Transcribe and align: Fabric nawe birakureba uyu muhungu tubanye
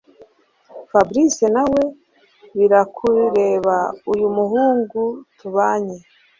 Fabric 0.89 1.35
nawe 1.55 1.81
birakureba 2.57 3.77
uyu 4.11 4.27
muhungu 4.37 5.01
tubanye 5.39 5.97